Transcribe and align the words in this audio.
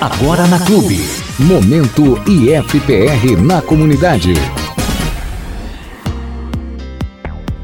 Agora 0.00 0.46
na 0.46 0.64
Clube. 0.64 1.00
Momento 1.40 2.22
IFPR 2.24 3.36
na 3.42 3.60
comunidade. 3.60 4.32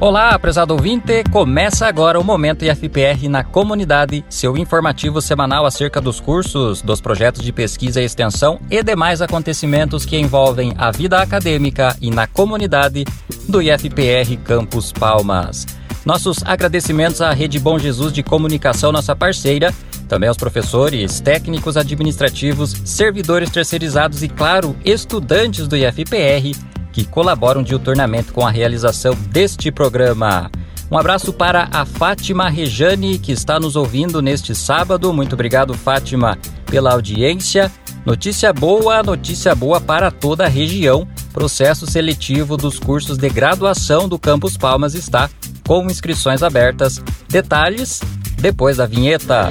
Olá, 0.00 0.36
prezado 0.36 0.74
ouvinte! 0.74 1.22
Começa 1.30 1.86
agora 1.86 2.18
o 2.18 2.24
Momento 2.24 2.64
IFPR 2.64 3.28
na 3.28 3.44
comunidade, 3.44 4.24
seu 4.28 4.56
informativo 4.56 5.22
semanal 5.22 5.64
acerca 5.64 6.00
dos 6.00 6.18
cursos, 6.18 6.82
dos 6.82 7.00
projetos 7.00 7.41
de 7.41 7.52
pesquisa 7.52 8.02
e 8.02 8.05
extensão 8.05 8.59
e 8.69 8.82
demais 8.82 9.23
acontecimentos 9.23 10.05
que 10.05 10.19
envolvem 10.19 10.75
a 10.77 10.91
vida 10.91 11.21
acadêmica 11.21 11.96
e 12.01 12.11
na 12.11 12.27
comunidade 12.27 13.05
do 13.48 13.62
IFPR 13.62 14.37
Campus 14.43 14.91
Palmas. 14.91 15.64
Nossos 16.05 16.43
agradecimentos 16.45 17.20
à 17.20 17.32
Rede 17.32 17.59
Bom 17.59 17.79
Jesus 17.79 18.12
de 18.12 18.23
Comunicação, 18.23 18.93
nossa 18.93 19.16
parceira, 19.16 19.75
também 20.07 20.29
aos 20.29 20.37
professores, 20.37 21.20
técnicos 21.20 21.77
administrativos, 21.77 22.75
servidores 22.84 23.51
terceirizados 23.51 24.23
e, 24.23 24.28
claro, 24.28 24.77
estudantes 24.84 25.66
do 25.66 25.77
IFPR 25.77 26.55
que 26.95 27.05
colaboram 27.05 27.61
diuturnamente 27.61 28.30
com 28.30 28.47
a 28.47 28.51
realização 28.51 29.14
deste 29.30 29.73
programa. 29.73 30.48
Um 30.88 30.97
abraço 30.97 31.33
para 31.33 31.69
a 31.73 31.84
Fátima 31.84 32.48
Rejane, 32.48 33.19
que 33.19 33.33
está 33.33 33.59
nos 33.59 33.75
ouvindo 33.75 34.23
neste 34.23 34.55
sábado. 34.55 35.12
Muito 35.12 35.33
obrigado, 35.33 35.75
Fátima, 35.75 36.39
pela 36.66 36.92
audiência. 36.92 37.73
Notícia 38.06 38.52
boa, 38.52 39.02
notícia 39.02 39.55
boa 39.56 39.80
para 39.80 40.12
toda 40.12 40.45
a 40.45 40.48
região. 40.48 41.09
Processo 41.34 41.84
seletivo 41.84 42.56
dos 42.56 42.79
cursos 42.79 43.19
de 43.19 43.29
graduação 43.29 44.09
do 44.09 44.16
Campus 44.20 44.56
Palmas 44.56 44.95
está 44.95 45.29
com 45.66 45.84
inscrições 45.91 46.45
abertas. 46.45 47.02
Detalhes 47.29 48.01
depois 48.38 48.77
da 48.77 48.87
vinheta. 48.87 49.51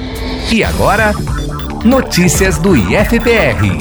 E 0.49 0.63
agora, 0.63 1.11
notícias 1.83 2.57
do 2.57 2.73
IFPR. 2.73 3.77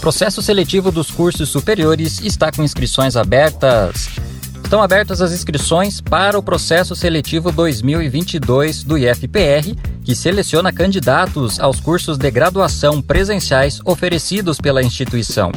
Processo 0.00 0.42
seletivo 0.42 0.90
dos 0.90 1.12
cursos 1.12 1.48
superiores 1.48 2.20
está 2.20 2.50
com 2.50 2.64
inscrições 2.64 3.14
abertas. 3.14 4.08
Estão 4.64 4.82
abertas 4.82 5.22
as 5.22 5.32
inscrições 5.32 6.00
para 6.00 6.36
o 6.36 6.42
processo 6.42 6.96
seletivo 6.96 7.52
2022 7.52 8.82
do 8.82 8.98
IFPR, 8.98 9.76
que 10.02 10.16
seleciona 10.16 10.72
candidatos 10.72 11.60
aos 11.60 11.78
cursos 11.78 12.18
de 12.18 12.30
graduação 12.32 13.00
presenciais 13.00 13.78
oferecidos 13.84 14.58
pela 14.58 14.82
instituição. 14.82 15.52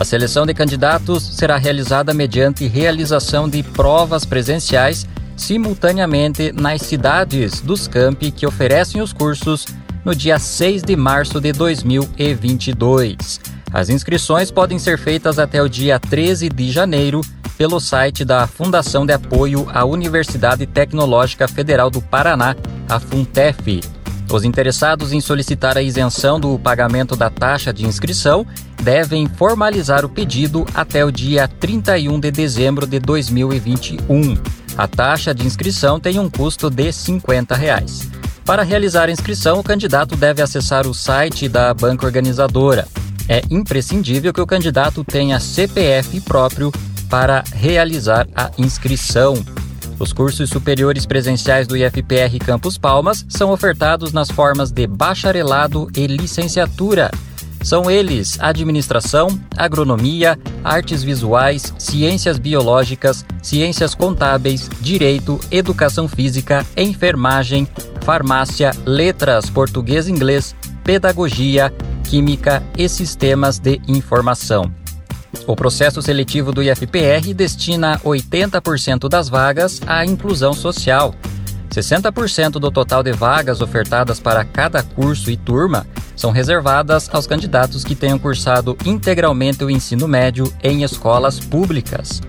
A 0.00 0.04
seleção 0.04 0.46
de 0.46 0.54
candidatos 0.54 1.22
será 1.22 1.58
realizada 1.58 2.14
mediante 2.14 2.66
realização 2.66 3.46
de 3.46 3.62
provas 3.62 4.24
presenciais 4.24 5.06
simultaneamente 5.36 6.50
nas 6.52 6.80
cidades 6.80 7.60
dos 7.60 7.86
campi 7.86 8.30
que 8.30 8.46
oferecem 8.46 9.02
os 9.02 9.12
cursos 9.12 9.66
no 10.02 10.14
dia 10.14 10.38
6 10.38 10.84
de 10.84 10.96
março 10.96 11.38
de 11.38 11.52
2022. 11.52 13.40
As 13.70 13.90
inscrições 13.90 14.50
podem 14.50 14.78
ser 14.78 14.96
feitas 14.96 15.38
até 15.38 15.62
o 15.62 15.68
dia 15.68 16.00
13 16.00 16.48
de 16.48 16.72
janeiro 16.72 17.20
pelo 17.58 17.78
site 17.78 18.24
da 18.24 18.46
Fundação 18.46 19.04
de 19.04 19.12
Apoio 19.12 19.68
à 19.70 19.84
Universidade 19.84 20.64
Tecnológica 20.64 21.46
Federal 21.46 21.90
do 21.90 22.00
Paraná, 22.00 22.56
a 22.88 22.98
FUNTEF. 22.98 23.99
Os 24.30 24.44
interessados 24.44 25.12
em 25.12 25.20
solicitar 25.20 25.76
a 25.76 25.82
isenção 25.82 26.38
do 26.38 26.56
pagamento 26.56 27.16
da 27.16 27.28
taxa 27.28 27.72
de 27.72 27.84
inscrição 27.84 28.46
devem 28.80 29.26
formalizar 29.26 30.04
o 30.04 30.08
pedido 30.08 30.64
até 30.72 31.04
o 31.04 31.10
dia 31.10 31.48
31 31.48 32.20
de 32.20 32.30
dezembro 32.30 32.86
de 32.86 33.00
2021. 33.00 34.38
A 34.78 34.86
taxa 34.86 35.34
de 35.34 35.44
inscrição 35.44 35.98
tem 35.98 36.20
um 36.20 36.30
custo 36.30 36.70
de 36.70 36.92
50 36.92 37.56
reais. 37.56 38.08
Para 38.44 38.62
realizar 38.62 39.08
a 39.08 39.12
inscrição, 39.12 39.58
o 39.58 39.64
candidato 39.64 40.16
deve 40.16 40.40
acessar 40.40 40.86
o 40.86 40.94
site 40.94 41.48
da 41.48 41.74
banca 41.74 42.06
organizadora. 42.06 42.86
É 43.28 43.42
imprescindível 43.50 44.32
que 44.32 44.40
o 44.40 44.46
candidato 44.46 45.04
tenha 45.04 45.40
CPF 45.40 46.20
próprio 46.20 46.72
para 47.08 47.42
realizar 47.52 48.28
a 48.34 48.50
inscrição. 48.56 49.34
Os 50.00 50.14
cursos 50.14 50.48
superiores 50.48 51.04
presenciais 51.04 51.66
do 51.66 51.76
IFPR 51.76 52.38
Campus 52.42 52.78
Palmas 52.78 53.26
são 53.28 53.52
ofertados 53.52 54.14
nas 54.14 54.30
formas 54.30 54.72
de 54.72 54.86
bacharelado 54.86 55.88
e 55.94 56.06
licenciatura. 56.06 57.10
São 57.62 57.90
eles 57.90 58.38
administração, 58.40 59.28
agronomia, 59.54 60.38
artes 60.64 61.02
visuais, 61.02 61.74
ciências 61.78 62.38
biológicas, 62.38 63.26
ciências 63.42 63.94
contábeis, 63.94 64.70
direito, 64.80 65.38
educação 65.50 66.08
física, 66.08 66.64
enfermagem, 66.74 67.68
farmácia, 68.00 68.70
letras, 68.86 69.50
português 69.50 70.08
e 70.08 70.12
inglês, 70.12 70.56
pedagogia, 70.82 71.70
química 72.04 72.62
e 72.78 72.88
sistemas 72.88 73.58
de 73.58 73.78
informação. 73.86 74.79
O 75.46 75.54
processo 75.54 76.02
seletivo 76.02 76.52
do 76.52 76.62
IFPR 76.62 77.32
destina 77.34 77.98
80% 78.00 79.08
das 79.08 79.28
vagas 79.28 79.80
à 79.86 80.04
inclusão 80.04 80.52
social. 80.52 81.14
60% 81.70 82.52
do 82.52 82.70
total 82.70 83.02
de 83.02 83.12
vagas 83.12 83.60
ofertadas 83.60 84.18
para 84.18 84.44
cada 84.44 84.82
curso 84.82 85.30
e 85.30 85.36
turma 85.36 85.86
são 86.16 86.32
reservadas 86.32 87.08
aos 87.12 87.26
candidatos 87.26 87.84
que 87.84 87.94
tenham 87.94 88.18
cursado 88.18 88.76
integralmente 88.84 89.64
o 89.64 89.70
ensino 89.70 90.08
médio 90.08 90.52
em 90.62 90.82
escolas 90.82 91.38
públicas. 91.38 92.20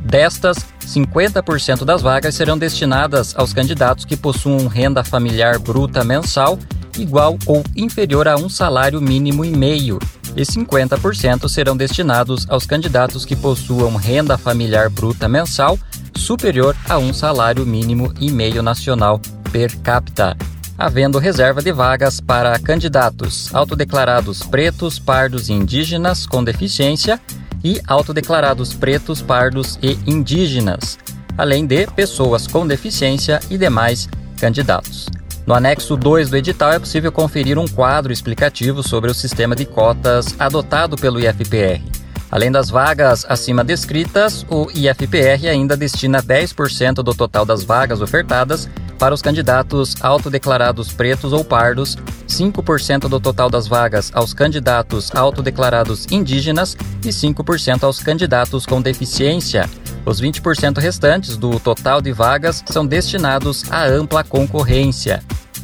Destas, 0.00 0.58
50% 0.86 1.84
das 1.84 2.02
vagas 2.02 2.34
serão 2.34 2.58
destinadas 2.58 3.34
aos 3.36 3.52
candidatos 3.52 4.04
que 4.04 4.16
possuam 4.16 4.66
renda 4.66 5.02
familiar 5.02 5.58
bruta 5.58 6.04
mensal 6.04 6.58
igual 6.98 7.38
ou 7.46 7.62
inferior 7.74 8.28
a 8.28 8.36
um 8.36 8.48
salário 8.48 9.00
mínimo 9.00 9.44
e 9.44 9.50
meio, 9.50 9.98
e 10.36 10.42
50% 10.42 11.48
serão 11.48 11.76
destinados 11.76 12.46
aos 12.48 12.66
candidatos 12.66 13.24
que 13.24 13.36
possuam 13.36 13.96
renda 13.96 14.36
familiar 14.36 14.88
bruta 14.88 15.28
mensal 15.28 15.78
superior 16.16 16.76
a 16.88 16.98
um 16.98 17.12
salário 17.12 17.64
mínimo 17.64 18.12
e 18.20 18.30
meio 18.30 18.62
nacional 18.62 19.20
per 19.52 19.76
capita 19.78 20.36
havendo 20.76 21.18
reserva 21.18 21.62
de 21.62 21.72
vagas 21.72 22.20
para 22.20 22.58
candidatos 22.58 23.54
autodeclarados 23.54 24.42
pretos, 24.42 24.98
pardos 24.98 25.48
e 25.48 25.52
indígenas 25.52 26.26
com 26.26 26.42
deficiência 26.42 27.20
e 27.62 27.80
autodeclarados 27.86 28.74
pretos, 28.74 29.22
pardos 29.22 29.78
e 29.82 29.98
indígenas, 30.06 30.98
além 31.38 31.66
de 31.66 31.86
pessoas 31.86 32.46
com 32.46 32.66
deficiência 32.66 33.40
e 33.50 33.56
demais 33.56 34.08
candidatos. 34.38 35.08
No 35.46 35.52
anexo 35.52 35.94
2 35.94 36.30
do 36.30 36.36
edital 36.38 36.72
é 36.72 36.78
possível 36.78 37.12
conferir 37.12 37.58
um 37.58 37.68
quadro 37.68 38.10
explicativo 38.10 38.82
sobre 38.82 39.10
o 39.10 39.14
sistema 39.14 39.54
de 39.54 39.66
cotas 39.66 40.34
adotado 40.38 40.96
pelo 40.96 41.20
IFPR. 41.20 41.82
Além 42.30 42.50
das 42.50 42.70
vagas 42.70 43.26
acima 43.28 43.62
descritas, 43.62 44.46
o 44.48 44.68
IFPR 44.74 45.46
ainda 45.50 45.76
destina 45.76 46.22
10% 46.22 46.94
do 47.02 47.14
total 47.14 47.44
das 47.44 47.62
vagas 47.62 48.00
ofertadas 48.00 48.68
para 48.98 49.14
os 49.14 49.20
candidatos 49.20 49.94
autodeclarados 50.00 50.92
pretos 50.92 51.32
ou 51.34 51.44
pardos, 51.44 51.96
5% 52.26 53.06
do 53.06 53.20
total 53.20 53.50
das 53.50 53.68
vagas 53.68 54.10
aos 54.14 54.32
candidatos 54.32 55.14
autodeclarados 55.14 56.06
indígenas 56.10 56.74
e 57.04 57.08
5% 57.08 57.82
aos 57.82 58.02
candidatos 58.02 58.64
com 58.64 58.80
deficiência. 58.80 59.68
Os 60.06 60.20
20% 60.20 60.78
restantes 60.78 61.36
do 61.36 61.58
total 61.58 62.00
de 62.00 62.12
vagas 62.12 62.62
são 62.66 62.86
destinados 62.86 63.64
à 63.70 63.86
ampla 63.86 64.22
concorrência. 64.22 65.22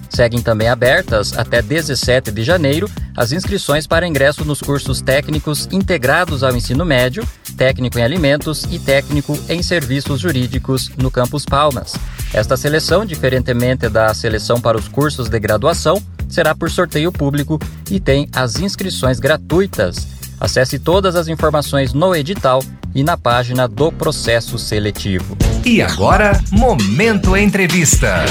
Seguem 0.09 0.43
também 0.43 0.69
abertas, 0.69 1.37
até 1.39 1.63
17 1.63 2.33
de 2.33 2.43
janeiro, 2.43 2.91
as 3.17 3.33
inscrições 3.33 3.87
para 3.87 4.09
ingresso 4.09 4.45
nos 4.45 4.61
cursos 4.61 5.01
técnicos 5.01 5.69
integrados 5.71 6.43
ao 6.43 6.55
ensino 6.57 6.85
médio, 6.85 7.27
técnico 7.57 7.99
em 7.99 8.03
alimentos 8.03 8.65
e 8.71 8.79
técnico 8.79 9.39
em 9.49 9.63
serviços 9.63 10.21
jurídicos 10.21 10.91
no 10.97 11.11
Campus 11.11 11.45
Palmas. 11.45 11.95
Esta 12.33 12.57
seleção, 12.57 13.05
diferentemente 13.05 13.89
da 13.89 14.13
seleção 14.15 14.61
para 14.61 14.77
os 14.77 14.89
cursos 14.89 15.29
de 15.29 15.39
graduação, 15.39 16.03
será 16.29 16.55
por 16.55 16.71
sorteio 16.71 17.13
público 17.13 17.59
e 17.91 18.01
tem 18.01 18.29
as 18.35 18.59
inscrições 18.59 19.21
gratuitas. 19.21 20.09
Acesse 20.41 20.79
todas 20.79 21.15
as 21.15 21.29
informações 21.29 21.93
no 21.93 22.15
edital 22.17 22.63
e 22.95 23.03
na 23.03 23.17
página 23.17 23.69
do 23.69 23.93
processo 23.93 24.59
seletivo. 24.59 25.37
E 25.65 25.81
agora, 25.83 26.41
Momento 26.51 27.37
Entrevista. 27.37 28.25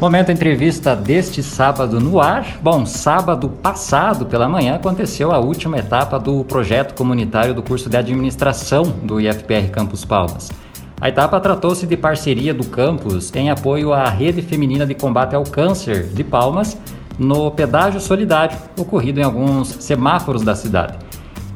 Momento 0.00 0.32
entrevista 0.32 0.96
deste 0.96 1.42
sábado 1.42 2.00
no 2.00 2.20
ar. 2.20 2.58
Bom, 2.62 2.86
sábado 2.86 3.50
passado 3.50 4.24
pela 4.24 4.48
manhã 4.48 4.76
aconteceu 4.76 5.30
a 5.30 5.38
última 5.38 5.78
etapa 5.78 6.18
do 6.18 6.42
projeto 6.42 6.94
comunitário 6.94 7.52
do 7.52 7.62
curso 7.62 7.90
de 7.90 7.98
administração 7.98 8.84
do 9.02 9.20
IFPR 9.20 9.68
Campus 9.70 10.02
Palmas. 10.06 10.50
A 10.98 11.10
etapa 11.10 11.38
tratou-se 11.38 11.86
de 11.86 11.98
parceria 11.98 12.54
do 12.54 12.64
campus 12.64 13.30
em 13.34 13.50
apoio 13.50 13.92
à 13.92 14.08
Rede 14.08 14.40
Feminina 14.40 14.86
de 14.86 14.94
Combate 14.94 15.34
ao 15.34 15.44
Câncer 15.44 16.04
de 16.04 16.24
Palmas 16.24 16.78
no 17.18 17.50
pedágio 17.50 18.00
solidário 18.00 18.56
ocorrido 18.78 19.20
em 19.20 19.22
alguns 19.22 19.68
semáforos 19.68 20.42
da 20.42 20.54
cidade. 20.54 21.09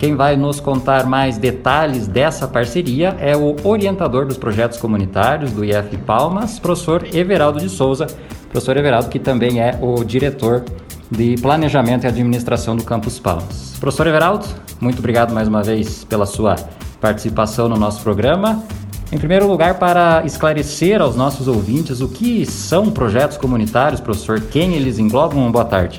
Quem 0.05 0.15
vai 0.15 0.37
nos 0.37 0.61
contar 0.61 1.07
mais 1.07 1.39
detalhes 1.39 2.07
dessa 2.07 2.47
parceria 2.47 3.17
é 3.19 3.35
o 3.35 3.57
orientador 3.65 4.27
dos 4.27 4.37
projetos 4.37 4.77
comunitários 4.77 5.51
do 5.51 5.65
IF 5.65 5.97
Palmas, 6.05 6.59
professor 6.59 7.07
Everaldo 7.11 7.59
de 7.59 7.71
Souza. 7.71 8.07
Professor 8.51 8.77
Everaldo, 8.77 9.09
que 9.09 9.19
também 9.19 9.63
é 9.63 9.79
o 9.81 10.05
diretor 10.05 10.63
de 11.11 11.37
Planejamento 11.41 12.05
e 12.05 12.07
Administração 12.07 12.77
do 12.77 12.85
Campus 12.85 13.19
Palmas. 13.19 13.79
Professor 13.81 14.07
Everaldo, 14.07 14.45
muito 14.79 14.99
obrigado 14.99 15.33
mais 15.33 15.49
uma 15.49 15.63
vez 15.63 16.05
pela 16.05 16.27
sua 16.27 16.57
participação 17.01 17.67
no 17.67 17.77
nosso 17.79 18.03
programa. 18.03 18.63
Em 19.11 19.17
primeiro 19.17 19.49
lugar, 19.49 19.79
para 19.79 20.23
esclarecer 20.27 21.01
aos 21.01 21.17
nossos 21.17 21.49
ouvintes 21.49 22.03
o 22.03 22.09
que 22.09 22.45
são 22.45 22.91
projetos 22.91 23.39
comunitários, 23.39 24.03
professor, 24.03 24.39
quem 24.39 24.75
eles 24.75 24.99
englobam, 24.99 25.51
boa 25.51 25.65
tarde. 25.65 25.99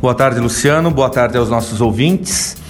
Boa 0.00 0.14
tarde, 0.14 0.38
Luciano. 0.38 0.92
Boa 0.92 1.10
tarde 1.10 1.36
aos 1.36 1.50
nossos 1.50 1.80
ouvintes. 1.80 2.64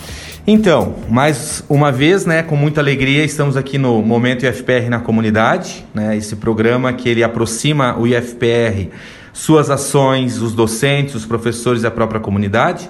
Então, 0.48 0.94
mais 1.10 1.64
uma 1.68 1.90
vez, 1.90 2.24
né, 2.24 2.40
com 2.40 2.54
muita 2.54 2.80
alegria, 2.80 3.24
estamos 3.24 3.56
aqui 3.56 3.78
no 3.78 4.00
Momento 4.00 4.46
IFPR 4.46 4.88
na 4.88 5.00
comunidade, 5.00 5.84
né, 5.92 6.16
esse 6.16 6.36
programa 6.36 6.92
que 6.92 7.08
ele 7.08 7.24
aproxima 7.24 7.98
o 7.98 8.06
IFPR, 8.06 8.90
suas 9.32 9.70
ações, 9.70 10.40
os 10.40 10.54
docentes, 10.54 11.16
os 11.16 11.26
professores 11.26 11.82
e 11.82 11.86
a 11.88 11.90
própria 11.90 12.20
comunidade. 12.20 12.88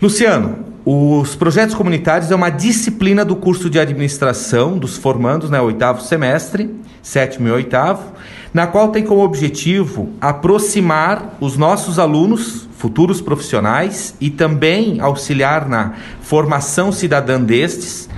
Luciano, 0.00 0.60
os 0.82 1.36
projetos 1.36 1.74
comunitários 1.74 2.30
é 2.30 2.34
uma 2.34 2.48
disciplina 2.48 3.26
do 3.26 3.36
curso 3.36 3.68
de 3.68 3.78
administração 3.78 4.78
dos 4.78 4.96
formandos, 4.96 5.50
né, 5.50 5.60
oitavo 5.60 6.00
semestre, 6.00 6.74
sétimo 7.02 7.48
e 7.48 7.50
oitavo, 7.50 8.10
na 8.54 8.66
qual 8.66 8.88
tem 8.88 9.04
como 9.04 9.20
objetivo 9.20 10.08
aproximar 10.18 11.36
os 11.40 11.58
nossos 11.58 11.98
alunos, 11.98 12.69
futuros 12.80 13.20
profissionais, 13.20 14.14
e 14.18 14.30
também 14.30 15.00
auxiliar 15.00 15.68
na 15.68 15.92
formação 16.22 16.90
cidadã 16.90 17.38
destes, 17.38 18.08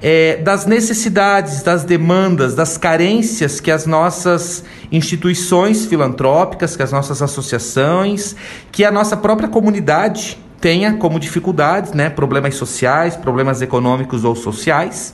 é, 0.00 0.36
das 0.36 0.66
necessidades, 0.66 1.64
das 1.64 1.82
demandas, 1.82 2.54
das 2.54 2.78
carências 2.78 3.58
que 3.58 3.72
as 3.72 3.86
nossas 3.86 4.62
instituições 4.92 5.84
filantrópicas, 5.86 6.76
que 6.76 6.82
as 6.84 6.92
nossas 6.92 7.20
associações, 7.22 8.36
que 8.70 8.84
a 8.84 8.92
nossa 8.92 9.16
própria 9.16 9.48
comunidade 9.48 10.38
tenha 10.60 10.94
como 10.94 11.18
dificuldades, 11.18 11.92
né, 11.92 12.08
problemas 12.08 12.54
sociais, 12.54 13.16
problemas 13.16 13.62
econômicos 13.62 14.24
ou 14.24 14.36
sociais. 14.36 15.12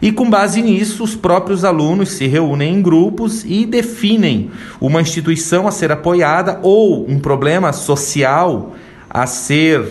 E 0.00 0.12
com 0.12 0.30
base 0.30 0.62
nisso, 0.62 1.02
os 1.02 1.16
próprios 1.16 1.64
alunos 1.64 2.10
se 2.10 2.26
reúnem 2.26 2.74
em 2.74 2.82
grupos 2.82 3.44
e 3.44 3.66
definem 3.66 4.50
uma 4.80 5.00
instituição 5.00 5.66
a 5.66 5.72
ser 5.72 5.90
apoiada 5.90 6.60
ou 6.62 7.08
um 7.10 7.18
problema 7.18 7.72
social 7.72 8.76
a 9.10 9.26
ser 9.26 9.84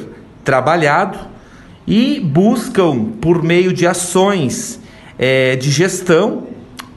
trabalhado 0.45 1.19
e 1.85 2.19
buscam, 2.21 3.05
por 3.21 3.43
meio 3.43 3.73
de 3.73 3.85
ações 3.85 4.79
é, 5.19 5.55
de 5.57 5.69
gestão, 5.69 6.43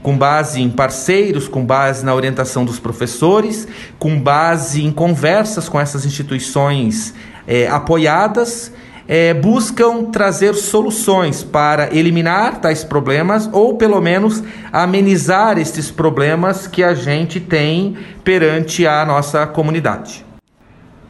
com 0.02 0.16
base 0.16 0.60
em 0.62 0.70
parceiros, 0.70 1.48
com 1.48 1.64
base 1.64 2.04
na 2.04 2.14
orientação 2.14 2.64
dos 2.64 2.78
professores, 2.78 3.66
com 3.98 4.20
base 4.20 4.84
em 4.84 4.90
conversas 4.90 5.68
com 5.68 5.80
essas 5.80 6.06
instituições 6.06 7.12
é, 7.46 7.68
apoiadas 7.68 8.72
é, 9.12 9.34
buscam 9.34 10.04
trazer 10.04 10.54
soluções 10.54 11.42
para 11.42 11.92
eliminar 11.92 12.60
tais 12.60 12.84
problemas 12.84 13.50
ou 13.52 13.74
pelo 13.74 14.00
menos 14.00 14.40
amenizar 14.72 15.58
estes 15.58 15.90
problemas 15.90 16.68
que 16.68 16.80
a 16.80 16.94
gente 16.94 17.40
tem 17.40 17.96
perante 18.22 18.86
a 18.86 19.04
nossa 19.04 19.44
comunidade. 19.48 20.24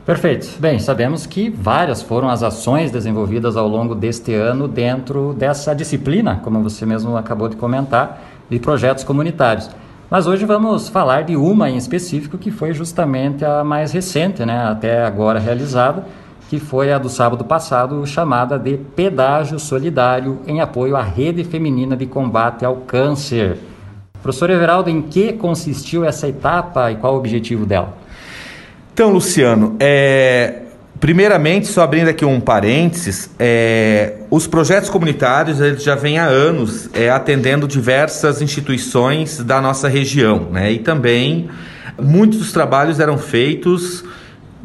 Perfeito. 0.06 0.48
Bem, 0.58 0.78
sabemos 0.78 1.26
que 1.26 1.50
várias 1.50 2.00
foram 2.00 2.30
as 2.30 2.42
ações 2.42 2.90
desenvolvidas 2.90 3.54
ao 3.54 3.68
longo 3.68 3.94
deste 3.94 4.32
ano 4.32 4.66
dentro 4.66 5.34
dessa 5.34 5.74
disciplina, 5.74 6.40
como 6.42 6.62
você 6.62 6.86
mesmo 6.86 7.18
acabou 7.18 7.50
de 7.50 7.56
comentar, 7.56 8.22
de 8.48 8.58
projetos 8.58 9.04
comunitários. 9.04 9.68
Mas 10.10 10.26
hoje 10.26 10.46
vamos 10.46 10.88
falar 10.88 11.24
de 11.24 11.36
uma 11.36 11.68
em 11.68 11.76
específico 11.76 12.38
que 12.38 12.50
foi 12.50 12.72
justamente 12.72 13.44
a 13.44 13.62
mais 13.62 13.92
recente, 13.92 14.42
né, 14.44 14.64
até 14.64 15.04
agora 15.04 15.38
realizada, 15.38 16.06
que 16.50 16.58
foi 16.58 16.92
a 16.92 16.98
do 16.98 17.08
sábado 17.08 17.44
passado, 17.44 18.04
chamada 18.04 18.58
de 18.58 18.76
Pedágio 18.76 19.56
Solidário 19.60 20.40
em 20.48 20.60
apoio 20.60 20.96
à 20.96 21.02
Rede 21.02 21.44
Feminina 21.44 21.96
de 21.96 22.06
Combate 22.06 22.64
ao 22.64 22.74
Câncer. 22.78 23.56
Professor 24.20 24.50
Everaldo, 24.50 24.90
em 24.90 25.00
que 25.00 25.32
consistiu 25.32 26.04
essa 26.04 26.26
etapa 26.26 26.90
e 26.90 26.96
qual 26.96 27.14
o 27.14 27.18
objetivo 27.18 27.64
dela? 27.64 27.96
Então, 28.92 29.10
Luciano, 29.10 29.76
é, 29.78 30.62
primeiramente, 30.98 31.68
só 31.68 31.82
abrindo 31.82 32.08
aqui 32.08 32.24
um 32.24 32.40
parênteses, 32.40 33.30
é, 33.38 34.14
os 34.28 34.48
projetos 34.48 34.90
comunitários 34.90 35.60
eles 35.60 35.84
já 35.84 35.94
vêm 35.94 36.18
há 36.18 36.24
anos 36.24 36.90
é, 36.92 37.10
atendendo 37.10 37.68
diversas 37.68 38.42
instituições 38.42 39.38
da 39.38 39.60
nossa 39.60 39.86
região, 39.86 40.48
né? 40.50 40.72
E 40.72 40.80
também 40.80 41.48
muitos 41.96 42.40
dos 42.40 42.52
trabalhos 42.52 42.98
eram 42.98 43.16
feitos 43.16 44.04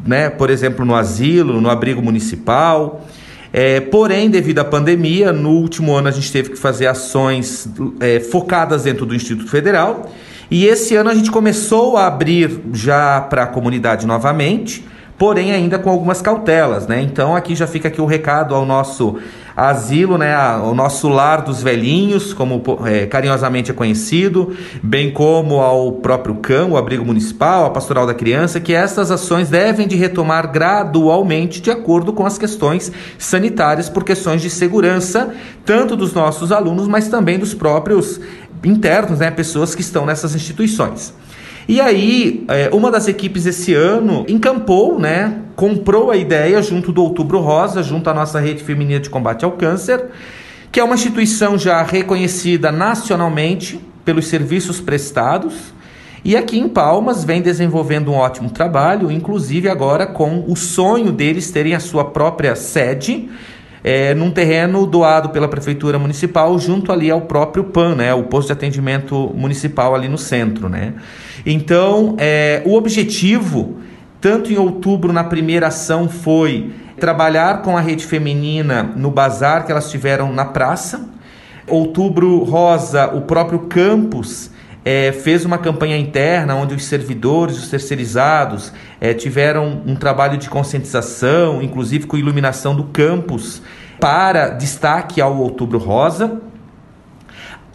né? 0.04 0.30
por 0.30 0.50
exemplo, 0.50 0.84
no 0.84 0.94
asilo, 0.94 1.60
no 1.60 1.70
abrigo 1.70 2.02
municipal. 2.02 3.06
É, 3.52 3.80
porém, 3.80 4.28
devido 4.28 4.58
à 4.58 4.64
pandemia, 4.64 5.32
no 5.32 5.50
último 5.50 5.94
ano 5.94 6.08
a 6.08 6.10
gente 6.10 6.30
teve 6.30 6.50
que 6.50 6.58
fazer 6.58 6.86
ações 6.86 7.68
é, 8.00 8.20
focadas 8.20 8.82
dentro 8.82 9.06
do 9.06 9.14
Instituto 9.14 9.50
Federal. 9.50 10.10
E 10.50 10.66
esse 10.66 10.94
ano 10.94 11.10
a 11.10 11.14
gente 11.14 11.30
começou 11.30 11.96
a 11.96 12.06
abrir 12.06 12.60
já 12.72 13.20
para 13.20 13.44
a 13.44 13.46
comunidade 13.46 14.06
novamente, 14.06 14.84
porém 15.18 15.52
ainda 15.52 15.78
com 15.78 15.90
algumas 15.90 16.20
cautelas, 16.20 16.86
né? 16.86 17.00
Então 17.00 17.34
aqui 17.34 17.54
já 17.54 17.66
fica 17.66 17.88
aqui 17.88 18.00
o 18.00 18.06
recado 18.06 18.54
ao 18.54 18.66
nosso 18.66 19.18
asilo, 19.56 20.18
né, 20.18 20.36
o 20.58 20.74
nosso 20.74 21.08
lar 21.08 21.40
dos 21.40 21.62
velhinhos, 21.62 22.34
como 22.34 22.62
é, 22.84 23.06
carinhosamente 23.06 23.70
é 23.70 23.74
conhecido, 23.74 24.54
bem 24.82 25.10
como 25.10 25.62
ao 25.62 25.92
próprio 25.92 26.34
CAM, 26.34 26.66
o 26.66 26.76
abrigo 26.76 27.02
municipal, 27.06 27.64
a 27.64 27.70
pastoral 27.70 28.06
da 28.06 28.12
criança, 28.12 28.60
que 28.60 28.74
essas 28.74 29.10
ações 29.10 29.48
devem 29.48 29.88
de 29.88 29.96
retomar 29.96 30.52
gradualmente 30.52 31.62
de 31.62 31.70
acordo 31.70 32.12
com 32.12 32.26
as 32.26 32.36
questões 32.36 32.92
sanitárias 33.18 33.88
por 33.88 34.04
questões 34.04 34.42
de 34.42 34.50
segurança, 34.50 35.34
tanto 35.64 35.96
dos 35.96 36.12
nossos 36.12 36.52
alunos, 36.52 36.86
mas 36.86 37.08
também 37.08 37.38
dos 37.38 37.54
próprios 37.54 38.20
internos, 38.62 39.20
né, 39.20 39.30
pessoas 39.30 39.74
que 39.74 39.80
estão 39.80 40.04
nessas 40.04 40.34
instituições. 40.34 41.14
E 41.68 41.80
aí, 41.80 42.44
é, 42.46 42.70
uma 42.72 42.92
das 42.92 43.08
equipes 43.08 43.44
esse 43.44 43.74
ano 43.74 44.24
encampou, 44.28 45.00
né? 45.00 45.40
Comprou 45.56 46.12
a 46.12 46.16
ideia 46.16 46.62
junto 46.62 46.92
do 46.92 47.02
Outubro 47.02 47.40
Rosa, 47.40 47.82
junto 47.82 48.08
à 48.08 48.14
nossa 48.14 48.38
rede 48.38 48.62
feminina 48.62 49.00
de 49.00 49.10
combate 49.10 49.44
ao 49.44 49.52
câncer, 49.52 50.04
que 50.70 50.78
é 50.78 50.84
uma 50.84 50.94
instituição 50.94 51.58
já 51.58 51.82
reconhecida 51.82 52.70
nacionalmente 52.70 53.80
pelos 54.04 54.28
serviços 54.28 54.80
prestados. 54.80 55.74
E 56.24 56.36
aqui 56.36 56.56
em 56.56 56.68
Palmas 56.68 57.24
vem 57.24 57.42
desenvolvendo 57.42 58.12
um 58.12 58.14
ótimo 58.14 58.50
trabalho, 58.50 59.10
inclusive 59.10 59.68
agora 59.68 60.06
com 60.06 60.44
o 60.46 60.54
sonho 60.54 61.10
deles 61.10 61.50
terem 61.50 61.74
a 61.74 61.80
sua 61.80 62.04
própria 62.04 62.54
sede 62.54 63.28
é, 63.86 64.12
num 64.14 64.32
terreno 64.32 64.84
doado 64.84 65.28
pela 65.28 65.46
Prefeitura 65.46 65.96
Municipal, 65.96 66.58
junto 66.58 66.90
ali 66.90 67.08
ao 67.08 67.20
próprio 67.20 67.62
PAN, 67.62 67.94
né, 67.94 68.12
o 68.12 68.24
posto 68.24 68.48
de 68.48 68.52
atendimento 68.52 69.32
municipal 69.32 69.94
ali 69.94 70.08
no 70.08 70.18
centro. 70.18 70.68
Né? 70.68 70.94
Então, 71.48 72.16
é, 72.18 72.60
o 72.66 72.74
objetivo, 72.74 73.76
tanto 74.20 74.52
em 74.52 74.58
outubro, 74.58 75.12
na 75.12 75.22
primeira 75.22 75.68
ação, 75.68 76.08
foi 76.08 76.72
trabalhar 76.98 77.62
com 77.62 77.76
a 77.76 77.80
rede 77.80 78.04
feminina 78.04 78.82
no 78.82 79.12
bazar 79.12 79.64
que 79.64 79.70
elas 79.70 79.88
tiveram 79.88 80.32
na 80.32 80.44
praça. 80.44 81.08
Outubro 81.68 82.42
Rosa, 82.42 83.14
o 83.14 83.22
próprio 83.22 83.60
campus 83.60 84.50
é, 84.84 85.12
fez 85.12 85.44
uma 85.44 85.58
campanha 85.58 85.96
interna 85.96 86.56
onde 86.56 86.74
os 86.74 86.84
servidores, 86.84 87.58
os 87.58 87.68
terceirizados, 87.68 88.72
é, 89.00 89.14
tiveram 89.14 89.82
um 89.86 89.94
trabalho 89.94 90.38
de 90.38 90.48
conscientização, 90.48 91.62
inclusive 91.62 92.06
com 92.06 92.16
iluminação 92.16 92.74
do 92.74 92.84
campus, 92.84 93.62
para 94.00 94.48
destaque 94.48 95.20
ao 95.20 95.36
Outubro 95.36 95.78
Rosa. 95.78 96.40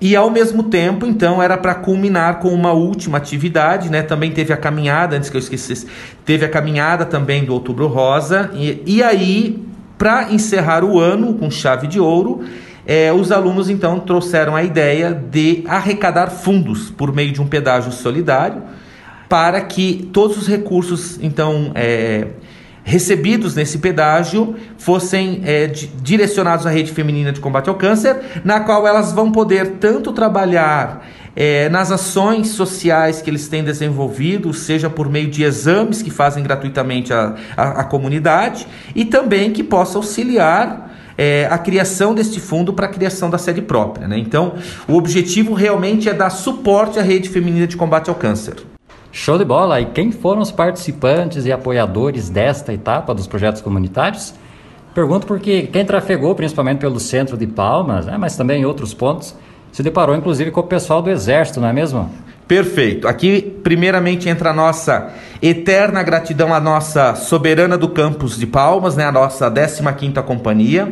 E 0.01 0.15
ao 0.15 0.31
mesmo 0.31 0.63
tempo, 0.63 1.05
então, 1.05 1.41
era 1.43 1.55
para 1.55 1.75
culminar 1.75 2.39
com 2.39 2.49
uma 2.49 2.71
última 2.71 3.19
atividade, 3.19 3.87
né? 3.91 4.01
Também 4.01 4.31
teve 4.31 4.51
a 4.51 4.57
caminhada, 4.57 5.15
antes 5.15 5.29
que 5.29 5.37
eu 5.37 5.39
esquecesse, 5.39 5.85
teve 6.25 6.43
a 6.43 6.49
caminhada 6.49 7.05
também 7.05 7.45
do 7.45 7.53
Outubro 7.53 7.85
Rosa. 7.85 8.49
E, 8.55 8.81
e 8.83 9.03
aí, 9.03 9.63
para 9.99 10.33
encerrar 10.33 10.83
o 10.83 10.99
ano 10.99 11.35
com 11.35 11.51
chave 11.51 11.85
de 11.85 11.99
ouro, 11.99 12.43
é, 12.87 13.13
os 13.13 13.31
alunos 13.31 13.69
então 13.69 13.99
trouxeram 13.99 14.55
a 14.55 14.63
ideia 14.63 15.13
de 15.13 15.63
arrecadar 15.67 16.31
fundos 16.31 16.89
por 16.89 17.13
meio 17.13 17.31
de 17.31 17.39
um 17.39 17.45
pedágio 17.45 17.91
solidário 17.91 18.63
para 19.29 19.61
que 19.61 20.09
todos 20.11 20.35
os 20.35 20.47
recursos 20.47 21.19
então 21.21 21.71
é, 21.75 22.27
recebidos 22.83 23.55
nesse 23.55 23.77
pedágio 23.77 24.55
fossem 24.77 25.41
é, 25.45 25.67
direcionados 25.67 26.65
à 26.65 26.69
rede 26.69 26.91
feminina 26.91 27.31
de 27.31 27.39
combate 27.39 27.69
ao 27.69 27.75
câncer, 27.75 28.19
na 28.43 28.59
qual 28.59 28.87
elas 28.87 29.11
vão 29.11 29.31
poder 29.31 29.77
tanto 29.79 30.11
trabalhar 30.11 31.05
é, 31.35 31.69
nas 31.69 31.91
ações 31.91 32.49
sociais 32.49 33.21
que 33.21 33.29
eles 33.29 33.47
têm 33.47 33.63
desenvolvido, 33.63 34.53
seja 34.53 34.89
por 34.89 35.09
meio 35.09 35.29
de 35.29 35.43
exames 35.43 36.01
que 36.01 36.09
fazem 36.09 36.43
gratuitamente 36.43 37.13
a, 37.13 37.35
a, 37.55 37.81
a 37.81 37.83
comunidade, 37.83 38.67
e 38.95 39.05
também 39.05 39.51
que 39.51 39.63
possa 39.63 39.97
auxiliar 39.97 40.91
é, 41.17 41.47
a 41.49 41.57
criação 41.57 42.13
deste 42.13 42.39
fundo 42.39 42.73
para 42.73 42.87
a 42.87 42.89
criação 42.89 43.29
da 43.29 43.37
sede 43.37 43.61
própria. 43.61 44.07
Né? 44.07 44.17
Então, 44.17 44.55
o 44.87 44.95
objetivo 44.95 45.53
realmente 45.53 46.09
é 46.09 46.13
dar 46.13 46.29
suporte 46.29 46.99
à 46.99 47.01
rede 47.01 47.29
feminina 47.29 47.67
de 47.67 47.77
combate 47.77 48.09
ao 48.09 48.15
câncer. 48.15 48.70
Show 49.13 49.37
de 49.37 49.43
bola! 49.43 49.81
E 49.81 49.85
quem 49.87 50.09
foram 50.09 50.41
os 50.41 50.51
participantes 50.51 51.45
e 51.45 51.51
apoiadores 51.51 52.29
desta 52.29 52.73
etapa 52.73 53.13
dos 53.13 53.27
projetos 53.27 53.61
comunitários? 53.61 54.33
Pergunto 54.95 55.27
porque 55.27 55.63
quem 55.63 55.83
trafegou, 55.83 56.33
principalmente 56.33 56.79
pelo 56.79 56.97
centro 56.97 57.35
de 57.35 57.45
Palmas, 57.45 58.05
né, 58.05 58.17
mas 58.17 58.37
também 58.37 58.61
em 58.61 58.65
outros 58.65 58.93
pontos, 58.93 59.35
se 59.69 59.83
deparou 59.83 60.15
inclusive 60.15 60.49
com 60.49 60.61
o 60.61 60.63
pessoal 60.63 61.01
do 61.01 61.09
Exército, 61.09 61.59
não 61.59 61.67
é 61.67 61.73
mesmo? 61.73 62.09
Perfeito. 62.47 63.05
Aqui, 63.05 63.41
primeiramente, 63.63 64.29
entra 64.29 64.51
a 64.51 64.53
nossa 64.53 65.09
eterna 65.41 66.03
gratidão 66.03 66.53
à 66.53 66.59
nossa 66.59 67.13
soberana 67.15 67.77
do 67.77 67.89
campus 67.89 68.37
de 68.37 68.47
Palmas, 68.47 68.95
né, 68.95 69.05
a 69.05 69.11
nossa 69.11 69.49
15ª 69.49 70.23
companhia, 70.23 70.87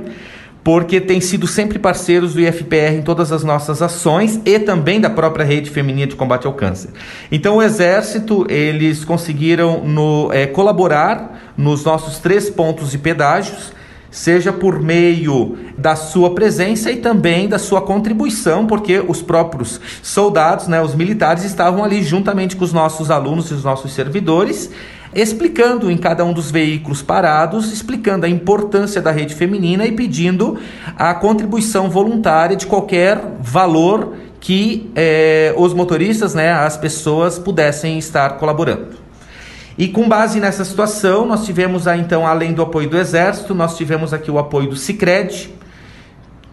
porque 0.70 1.02
tem 1.02 1.20
sido 1.20 1.48
sempre 1.48 1.80
parceiros 1.80 2.36
do 2.36 2.42
IFPR 2.42 2.94
em 2.94 3.02
todas 3.02 3.32
as 3.32 3.44
nossas 3.44 3.82
ações 3.82 4.40
e 4.46 4.60
também 4.60 5.02
da 5.02 5.10
própria 5.10 5.44
rede 5.44 5.68
feminina 5.68 6.06
de 6.06 6.16
combate 6.16 6.46
ao 6.46 6.54
câncer. 6.54 6.92
Então, 7.32 7.58
o 7.58 7.64
Exército, 7.64 8.46
eles 8.48 9.04
conseguiram 9.04 9.84
no, 9.84 10.32
é, 10.32 10.46
colaborar 10.46 11.54
nos 11.58 11.84
nossos 11.84 12.20
três 12.20 12.52
pontos 12.52 12.92
de 12.92 13.00
pedágios, 13.00 13.74
seja 14.12 14.54
por 14.54 14.80
meio 14.80 15.58
da 15.76 15.96
sua 15.96 16.36
presença 16.36 16.92
e 16.92 16.98
também 16.98 17.50
da 17.50 17.58
sua 17.58 17.82
contribuição, 17.82 18.68
porque 18.68 19.00
os 19.00 19.24
próprios 19.24 19.82
soldados, 20.04 20.68
né, 20.68 20.80
os 20.80 20.94
militares, 20.94 21.44
estavam 21.46 21.84
ali 21.84 22.04
juntamente 22.04 22.56
com 22.56 22.64
os 22.64 22.74
nossos 22.74 23.10
alunos 23.10 23.50
e 23.50 23.56
os 23.56 23.64
nossos 23.64 23.92
servidores, 23.92 24.70
explicando 25.14 25.90
em 25.90 25.98
cada 25.98 26.24
um 26.24 26.34
dos 26.34 26.52
veículos 26.52 27.02
parados, 27.02 27.72
explicando 27.72 28.26
a 28.26 28.30
importância 28.30 29.02
da 29.02 29.12
rede 29.12 29.36
feminina 29.36 29.86
e 29.86 29.92
pedindo 29.92 30.58
a 30.98 31.14
contribuição 31.14 31.90
voluntária 31.90 32.56
de 32.56 32.68
qualquer 32.68 33.20
valor 33.40 34.14
que 34.40 34.90
eh, 34.96 35.54
os 35.58 35.74
motoristas, 35.74 36.34
né, 36.34 36.52
as 36.52 36.78
pessoas 36.78 37.38
pudessem 37.38 37.98
estar 37.98 38.38
colaborando. 38.38 38.98
E 39.78 39.88
com 39.88 40.08
base 40.10 40.40
nessa 40.40 40.66
situação, 40.66 41.26
nós 41.26 41.46
tivemos 41.46 41.88
aí, 41.88 42.02
então, 42.02 42.28
além 42.28 42.54
do 42.54 42.62
apoio 42.62 42.90
do 42.90 42.98
Exército, 42.98 43.56
nós 43.56 43.78
tivemos 43.78 44.14
aqui 44.14 44.30
o 44.30 44.38
apoio 44.38 44.70
do 44.70 44.76
Cicred, 44.76 45.50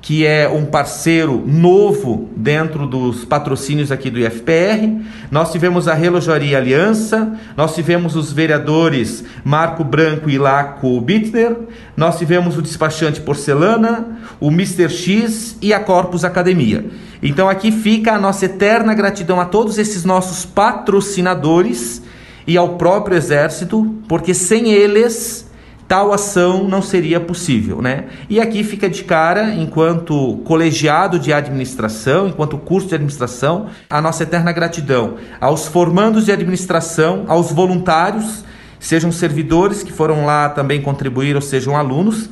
que 0.06 0.24
é 0.24 0.48
um 0.48 0.64
parceiro 0.64 1.42
novo 1.44 2.30
dentro 2.36 2.86
dos 2.86 3.24
patrocínios 3.24 3.90
aqui 3.90 4.08
do 4.08 4.20
IFPR. 4.20 5.02
Nós 5.32 5.50
tivemos 5.50 5.88
a 5.88 5.94
Relojaria 5.94 6.56
Aliança, 6.56 7.36
nós 7.56 7.74
tivemos 7.74 8.14
os 8.14 8.32
vereadores 8.32 9.24
Marco 9.42 9.82
Branco 9.82 10.30
e 10.30 10.38
Laco 10.38 11.00
Bittner, 11.00 11.56
nós 11.96 12.18
tivemos 12.18 12.56
o 12.56 12.62
despachante 12.62 13.20
Porcelana, 13.20 14.20
o 14.38 14.46
Mr. 14.46 14.88
X 14.88 15.58
e 15.60 15.74
a 15.74 15.80
Corpus 15.80 16.22
Academia. 16.22 16.84
Então 17.20 17.48
aqui 17.48 17.72
fica 17.72 18.12
a 18.12 18.20
nossa 18.20 18.44
eterna 18.44 18.94
gratidão 18.94 19.40
a 19.40 19.44
todos 19.44 19.76
esses 19.76 20.04
nossos 20.04 20.44
patrocinadores 20.46 22.00
e 22.46 22.56
ao 22.56 22.76
próprio 22.76 23.16
exército, 23.16 23.96
porque 24.06 24.32
sem 24.32 24.70
eles 24.70 25.45
tal 25.88 26.12
ação 26.12 26.64
não 26.64 26.82
seria 26.82 27.20
possível, 27.20 27.80
né? 27.80 28.06
E 28.28 28.40
aqui 28.40 28.64
fica 28.64 28.88
de 28.88 29.04
cara, 29.04 29.54
enquanto 29.54 30.38
colegiado 30.44 31.18
de 31.18 31.32
administração, 31.32 32.28
enquanto 32.28 32.58
curso 32.58 32.88
de 32.88 32.94
administração, 32.94 33.66
a 33.88 34.00
nossa 34.00 34.24
eterna 34.24 34.52
gratidão 34.52 35.16
aos 35.40 35.66
formandos 35.66 36.24
de 36.24 36.32
administração, 36.32 37.24
aos 37.28 37.52
voluntários, 37.52 38.44
sejam 38.80 39.12
servidores 39.12 39.82
que 39.82 39.92
foram 39.92 40.26
lá 40.26 40.48
também 40.48 40.82
contribuir 40.82 41.34
ou 41.36 41.42
sejam 41.42 41.76
alunos, 41.76 42.28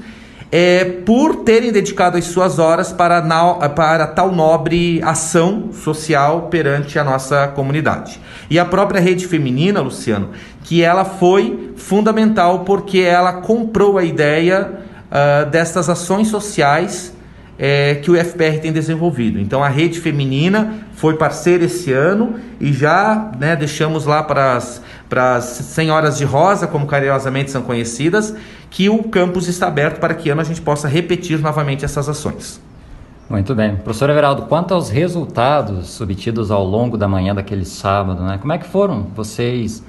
é, 0.56 0.84
por 0.84 1.38
terem 1.42 1.72
dedicado 1.72 2.16
as 2.16 2.26
suas 2.26 2.60
horas 2.60 2.92
para, 2.92 3.20
na, 3.20 3.68
para 3.70 4.06
tal 4.06 4.30
nobre 4.30 5.02
ação 5.02 5.72
social 5.72 6.42
perante 6.42 6.96
a 6.96 7.02
nossa 7.02 7.48
comunidade. 7.48 8.20
E 8.48 8.56
a 8.56 8.64
própria 8.64 9.00
rede 9.00 9.26
feminina, 9.26 9.80
Luciano, 9.80 10.30
que 10.62 10.80
ela 10.80 11.04
foi 11.04 11.72
fundamental 11.74 12.60
porque 12.60 13.00
ela 13.00 13.32
comprou 13.32 13.98
a 13.98 14.04
ideia 14.04 14.70
uh, 15.10 15.50
destas 15.50 15.88
ações 15.88 16.28
sociais 16.28 17.12
é, 17.58 17.96
que 17.96 18.10
o 18.10 18.16
FPR 18.16 18.58
tem 18.60 18.72
desenvolvido. 18.72 19.38
Então 19.38 19.62
a 19.62 19.68
rede 19.68 20.00
feminina 20.00 20.74
foi 20.94 21.16
parceira 21.16 21.64
esse 21.64 21.92
ano 21.92 22.34
e 22.60 22.72
já 22.72 23.32
né, 23.38 23.54
deixamos 23.54 24.04
lá 24.04 24.22
para 24.22 24.56
as, 24.56 25.44
senhoras 25.44 26.18
de 26.18 26.24
rosa, 26.24 26.66
como 26.66 26.86
carinhosamente 26.86 27.50
são 27.50 27.62
conhecidas, 27.62 28.34
que 28.70 28.88
o 28.88 29.04
campus 29.04 29.48
está 29.48 29.68
aberto 29.68 30.00
para 30.00 30.14
que 30.14 30.30
ano 30.30 30.40
a 30.40 30.44
gente 30.44 30.60
possa 30.60 30.88
repetir 30.88 31.38
novamente 31.38 31.84
essas 31.84 32.08
ações. 32.08 32.60
Muito 33.28 33.54
bem. 33.54 33.76
Professor 33.76 34.10
Everaldo, 34.10 34.42
quanto 34.42 34.74
aos 34.74 34.90
resultados 34.90 36.00
obtidos 36.00 36.50
ao 36.50 36.62
longo 36.64 36.98
da 36.98 37.08
manhã 37.08 37.34
daquele 37.34 37.64
sábado, 37.64 38.22
né? 38.22 38.38
como 38.38 38.52
é 38.52 38.58
que 38.58 38.66
foram? 38.66 39.06
Vocês 39.14 39.82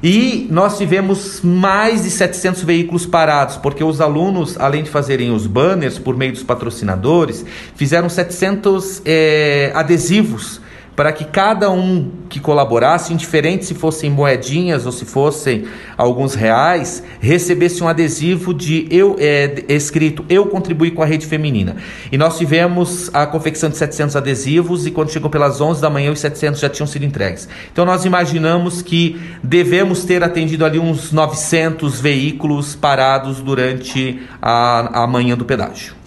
E 0.03 0.49
nós 0.51 0.77
tivemos 0.77 1.41
mais 1.43 2.03
de 2.03 2.11
700 2.11 2.65
veículos 2.65 3.07
parados, 3.07 3.57
porque 3.57 3.85
os 3.85 4.01
alunos, 4.01 4.59
além 4.59 4.83
de 4.83 4.91
fazerem 4.91 5.31
os 5.31 5.47
banners 5.47 5.97
por 5.99 6.17
meio 6.17 6.33
dos 6.33 6.43
patrocinadores, 6.43 7.45
fizeram 7.77 8.09
700 8.09 9.03
é, 9.05 9.71
adesivos 9.75 10.64
para 10.97 11.13
que 11.13 11.25
cada 11.25 11.71
um 11.71 12.11
que 12.29 12.39
colaborasse, 12.41 13.13
indiferente 13.13 13.65
se 13.65 13.75
fossem 13.75 14.11
moedinhas 14.11 14.87
ou 14.87 14.93
se 14.93 15.05
fossem 15.05 15.65
alguns 15.97 16.35
reais, 16.35 17.03
recebesse 17.21 17.83
um 17.83 17.89
adesivo 17.89 18.55
de 18.55 18.87
eu 18.91 19.17
é, 19.19 19.65
escrito 19.69 20.25
eu 20.29 20.47
contribuí 20.47 20.91
com 20.91 21.03
a 21.03 21.07
rede 21.07 21.27
feminina. 21.27 21.77
E 22.11 22.19
nós 22.19 22.39
tivemos 22.39 23.11
a 23.13 23.27
confecção 23.27 23.69
de 23.69 23.77
700 23.77 24.17
adesivos 24.17 24.87
e 24.87 24.91
quando 24.91 25.11
chegou 25.11 25.31
pelas 25.31 25.61
11 25.61 25.81
da 25.81 25.91
manhã 25.91 26.13
os 26.13 26.21
700 26.21 26.61
já 26.61 26.69
tinham 26.69 26.87
sido 26.87 27.05
entregues. 27.05 27.49
Então 27.73 27.85
nós 27.85 28.05
imaginamos 28.05 28.83
que 28.83 29.21
devemos 29.43 30.05
ter 30.05 30.23
atendido 30.23 30.65
ali 30.65 30.79
uns 30.79 31.13
900 31.13 32.01
veículos 32.01 32.75
parados 32.75 33.41
durante 33.41 34.21
a, 34.41 35.03
a 35.03 35.07
manhã 35.07 35.37
do 35.37 35.45
pedágio. 35.45 36.04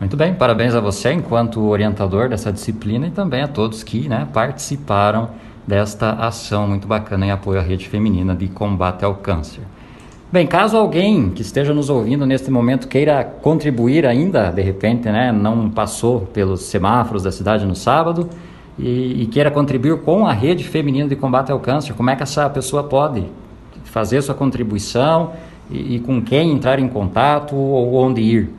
Muito 0.00 0.16
bem, 0.16 0.32
parabéns 0.32 0.76
a 0.76 0.80
você 0.80 1.12
enquanto 1.12 1.60
orientador 1.60 2.28
dessa 2.28 2.52
disciplina 2.52 3.08
e 3.08 3.10
também 3.10 3.42
a 3.42 3.48
todos 3.48 3.82
que 3.82 4.08
né, 4.08 4.28
participaram 4.32 5.30
desta 5.66 6.12
ação 6.12 6.68
muito 6.68 6.86
bacana 6.86 7.26
em 7.26 7.32
apoio 7.32 7.58
à 7.58 7.62
rede 7.62 7.88
feminina 7.88 8.32
de 8.32 8.46
combate 8.46 9.04
ao 9.04 9.16
câncer. 9.16 9.62
Bem, 10.30 10.46
caso 10.46 10.76
alguém 10.76 11.30
que 11.30 11.42
esteja 11.42 11.74
nos 11.74 11.90
ouvindo 11.90 12.24
neste 12.24 12.48
momento 12.48 12.86
queira 12.86 13.24
contribuir 13.24 14.06
ainda, 14.06 14.52
de 14.52 14.62
repente, 14.62 15.08
né, 15.10 15.32
não 15.32 15.68
passou 15.68 16.20
pelos 16.20 16.62
semáforos 16.62 17.24
da 17.24 17.32
cidade 17.32 17.66
no 17.66 17.74
sábado 17.74 18.28
e, 18.78 19.22
e 19.22 19.26
queira 19.26 19.50
contribuir 19.50 19.98
com 20.02 20.28
a 20.28 20.32
rede 20.32 20.62
feminina 20.62 21.08
de 21.08 21.16
combate 21.16 21.50
ao 21.50 21.58
câncer, 21.58 21.92
como 21.94 22.08
é 22.08 22.14
que 22.14 22.22
essa 22.22 22.48
pessoa 22.48 22.84
pode 22.84 23.24
fazer 23.82 24.22
sua 24.22 24.34
contribuição 24.36 25.32
e, 25.68 25.96
e 25.96 25.98
com 25.98 26.22
quem 26.22 26.52
entrar 26.52 26.78
em 26.78 26.86
contato 26.86 27.56
ou 27.56 27.94
onde 27.94 28.20
ir? 28.20 28.58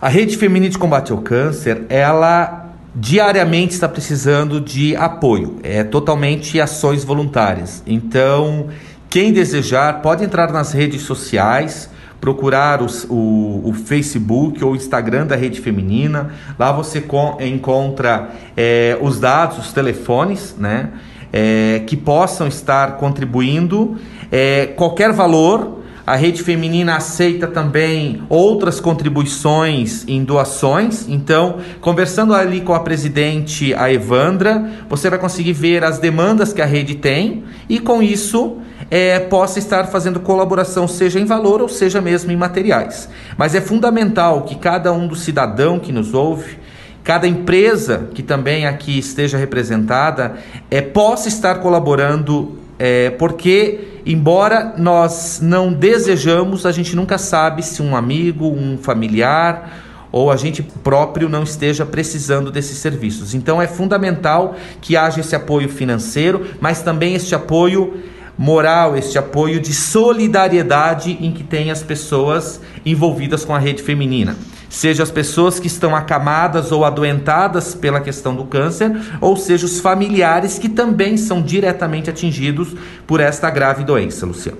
A 0.00 0.08
Rede 0.08 0.36
Feminina 0.36 0.70
de 0.70 0.78
Combate 0.78 1.10
ao 1.10 1.18
Câncer, 1.18 1.84
ela 1.88 2.66
diariamente 2.94 3.74
está 3.74 3.88
precisando 3.88 4.60
de 4.60 4.94
apoio, 4.94 5.56
é 5.64 5.82
totalmente 5.82 6.60
ações 6.60 7.02
voluntárias. 7.02 7.82
Então, 7.84 8.68
quem 9.10 9.32
desejar 9.32 10.00
pode 10.00 10.22
entrar 10.22 10.52
nas 10.52 10.70
redes 10.70 11.02
sociais, 11.02 11.90
procurar 12.20 12.80
os, 12.80 13.06
o, 13.10 13.60
o, 13.64 13.72
Facebook 13.72 14.62
ou 14.62 14.76
Instagram 14.76 15.26
da 15.26 15.34
Rede 15.34 15.60
Feminina. 15.60 16.30
Lá 16.56 16.70
você 16.70 17.04
encontra 17.40 18.30
é, 18.56 18.96
os 19.00 19.18
dados, 19.18 19.58
os 19.58 19.72
telefones, 19.72 20.54
né? 20.56 20.90
É, 21.32 21.82
que 21.88 21.96
possam 21.96 22.46
estar 22.46 22.98
contribuindo. 22.98 23.96
É, 24.30 24.66
qualquer 24.76 25.12
valor 25.12 25.77
a 26.08 26.16
rede 26.16 26.42
feminina 26.42 26.96
aceita 26.96 27.46
também 27.46 28.22
outras 28.30 28.80
contribuições 28.80 30.04
em 30.08 30.24
doações. 30.24 31.06
Então, 31.06 31.58
conversando 31.82 32.32
ali 32.32 32.62
com 32.62 32.72
a 32.72 32.80
presidente, 32.80 33.74
a 33.74 33.92
Evandra, 33.92 34.70
você 34.88 35.10
vai 35.10 35.18
conseguir 35.18 35.52
ver 35.52 35.84
as 35.84 35.98
demandas 35.98 36.50
que 36.50 36.62
a 36.62 36.64
rede 36.64 36.94
tem 36.94 37.44
e 37.68 37.78
com 37.78 38.02
isso 38.02 38.56
é, 38.90 39.18
possa 39.18 39.58
estar 39.58 39.84
fazendo 39.88 40.18
colaboração, 40.18 40.88
seja 40.88 41.20
em 41.20 41.26
valor 41.26 41.60
ou 41.60 41.68
seja 41.68 42.00
mesmo 42.00 42.32
em 42.32 42.36
materiais. 42.36 43.10
Mas 43.36 43.54
é 43.54 43.60
fundamental 43.60 44.44
que 44.44 44.54
cada 44.54 44.90
um 44.90 45.06
do 45.06 45.14
cidadão 45.14 45.78
que 45.78 45.92
nos 45.92 46.14
ouve, 46.14 46.58
cada 47.04 47.28
empresa 47.28 48.08
que 48.14 48.22
também 48.22 48.66
aqui 48.66 48.98
esteja 48.98 49.36
representada, 49.36 50.36
é, 50.70 50.80
possa 50.80 51.28
estar 51.28 51.56
colaborando, 51.56 52.58
é, 52.78 53.10
porque, 53.10 53.97
embora 54.08 54.74
nós 54.78 55.38
não 55.42 55.70
desejamos, 55.70 56.64
a 56.64 56.72
gente 56.72 56.96
nunca 56.96 57.18
sabe 57.18 57.62
se 57.62 57.82
um 57.82 57.94
amigo, 57.94 58.46
um 58.46 58.78
familiar 58.78 59.84
ou 60.10 60.30
a 60.30 60.36
gente 60.36 60.62
próprio 60.62 61.28
não 61.28 61.42
esteja 61.42 61.84
precisando 61.84 62.50
desses 62.50 62.78
serviços. 62.78 63.34
Então 63.34 63.60
é 63.60 63.66
fundamental 63.66 64.56
que 64.80 64.96
haja 64.96 65.20
esse 65.20 65.36
apoio 65.36 65.68
financeiro, 65.68 66.46
mas 66.58 66.80
também 66.80 67.14
este 67.14 67.34
apoio 67.34 68.02
moral, 68.36 68.96
este 68.96 69.18
apoio 69.18 69.60
de 69.60 69.74
solidariedade 69.74 71.18
em 71.20 71.30
que 71.30 71.42
tem 71.42 71.70
as 71.70 71.82
pessoas 71.82 72.62
envolvidas 72.86 73.44
com 73.44 73.54
a 73.54 73.58
rede 73.58 73.82
feminina. 73.82 74.36
Seja 74.68 75.02
as 75.02 75.10
pessoas 75.10 75.58
que 75.58 75.66
estão 75.66 75.96
acamadas 75.96 76.70
ou 76.72 76.84
adoentadas 76.84 77.74
pela 77.74 78.00
questão 78.00 78.34
do 78.34 78.44
câncer, 78.44 78.92
ou 79.20 79.36
seja 79.36 79.64
os 79.64 79.80
familiares 79.80 80.58
que 80.58 80.68
também 80.68 81.16
são 81.16 81.40
diretamente 81.40 82.10
atingidos 82.10 82.74
por 83.06 83.20
esta 83.20 83.48
grave 83.50 83.82
doença, 83.82 84.26
Luciano. 84.26 84.58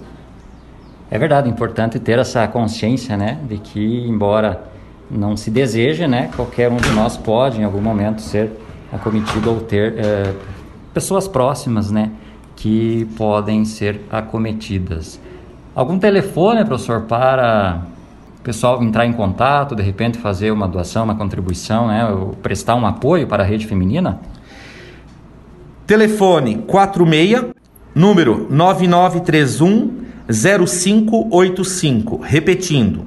É 1.10 1.18
verdade, 1.18 1.48
é 1.48 1.50
importante 1.50 1.98
ter 1.98 2.18
essa 2.18 2.46
consciência, 2.48 3.16
né, 3.16 3.38
de 3.48 3.58
que 3.58 4.06
embora 4.08 4.62
não 5.10 5.36
se 5.36 5.50
deseja, 5.50 6.06
né? 6.06 6.30
Qualquer 6.36 6.70
um 6.70 6.76
de 6.76 6.90
nós 6.90 7.16
pode, 7.16 7.60
em 7.60 7.64
algum 7.64 7.80
momento, 7.80 8.20
ser 8.20 8.52
acometido 8.92 9.50
ou 9.50 9.60
ter 9.60 9.94
é, 9.96 10.34
pessoas 10.92 11.26
próximas, 11.26 11.90
né? 11.90 12.10
Que 12.56 13.06
podem 13.16 13.64
ser 13.64 14.02
acometidas. 14.10 15.18
Algum 15.74 15.98
telefone, 15.98 16.64
professor, 16.64 17.02
para 17.02 17.82
pessoal 18.48 18.82
entrar 18.82 19.04
em 19.04 19.12
contato, 19.12 19.76
de 19.76 19.82
repente 19.82 20.16
fazer 20.16 20.50
uma 20.50 20.66
doação, 20.66 21.04
uma 21.04 21.14
contribuição, 21.14 21.88
né? 21.88 22.08
Ou 22.08 22.28
prestar 22.28 22.76
um 22.76 22.86
apoio 22.86 23.26
para 23.26 23.42
a 23.42 23.46
rede 23.46 23.66
feminina? 23.66 24.20
Telefone 25.86 26.64
46, 26.66 27.52
número 27.94 28.46
9931 28.48 29.98
0585. 30.26 32.22
Repetindo, 32.24 33.04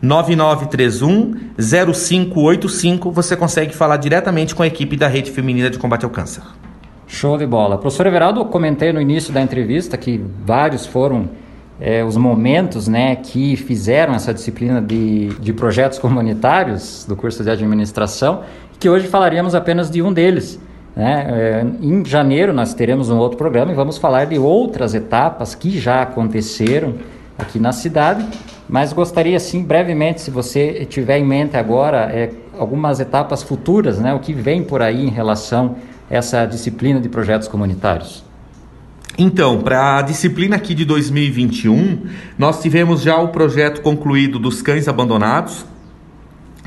9931 0.00 1.34
0585, 1.58 3.10
você 3.10 3.36
consegue 3.36 3.74
falar 3.74 3.96
diretamente 3.96 4.54
com 4.54 4.62
a 4.62 4.66
equipe 4.68 4.96
da 4.96 5.08
Rede 5.08 5.32
Feminina 5.32 5.70
de 5.70 5.78
Combate 5.78 6.04
ao 6.04 6.10
Câncer. 6.12 6.44
Show 7.08 7.36
de 7.36 7.46
bola. 7.46 7.78
Professor 7.78 8.06
Everaldo, 8.06 8.44
comentei 8.44 8.92
no 8.92 9.00
início 9.00 9.32
da 9.32 9.40
entrevista 9.40 9.96
que 9.96 10.24
vários 10.44 10.86
foram 10.86 11.30
é, 11.80 12.04
os 12.04 12.16
momentos 12.16 12.88
né, 12.88 13.16
que 13.16 13.56
fizeram 13.56 14.14
essa 14.14 14.32
disciplina 14.32 14.80
de, 14.80 15.28
de 15.40 15.52
projetos 15.52 15.98
comunitários 15.98 17.04
do 17.08 17.16
curso 17.16 17.42
de 17.42 17.50
administração, 17.50 18.42
que 18.78 18.88
hoje 18.88 19.06
falaríamos 19.08 19.54
apenas 19.54 19.90
de 19.90 20.02
um 20.02 20.12
deles. 20.12 20.60
Né? 20.94 21.26
É, 21.28 21.66
em 21.82 22.04
janeiro 22.04 22.52
nós 22.52 22.74
teremos 22.74 23.10
um 23.10 23.18
outro 23.18 23.36
programa 23.36 23.72
e 23.72 23.74
vamos 23.74 23.98
falar 23.98 24.26
de 24.26 24.38
outras 24.38 24.94
etapas 24.94 25.54
que 25.54 25.78
já 25.78 26.02
aconteceram 26.02 26.94
aqui 27.36 27.58
na 27.58 27.72
cidade 27.72 28.24
mas 28.68 28.92
gostaria, 28.92 29.38
sim, 29.38 29.62
brevemente, 29.62 30.20
se 30.20 30.30
você 30.30 30.86
tiver 30.86 31.18
em 31.18 31.24
mente 31.24 31.56
agora 31.56 32.10
é, 32.10 32.30
algumas 32.58 32.98
etapas 32.98 33.42
futuras, 33.42 33.98
né, 33.98 34.14
o 34.14 34.18
que 34.18 34.32
vem 34.32 34.64
por 34.64 34.80
aí 34.80 35.04
em 35.04 35.10
relação 35.10 35.76
a 36.10 36.14
essa 36.14 36.46
disciplina 36.46 37.00
de 37.00 37.08
projetos 37.08 37.46
comunitários. 37.46 38.24
Então, 39.16 39.60
para 39.60 39.98
a 39.98 40.02
disciplina 40.02 40.56
aqui 40.56 40.74
de 40.74 40.84
2021, 40.84 42.00
nós 42.36 42.60
tivemos 42.60 43.00
já 43.00 43.16
o 43.16 43.28
projeto 43.28 43.80
concluído 43.80 44.40
dos 44.40 44.60
cães 44.60 44.88
abandonados, 44.88 45.64